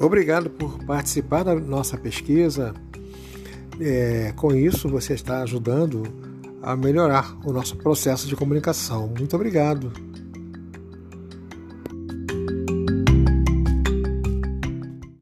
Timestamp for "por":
0.50-0.84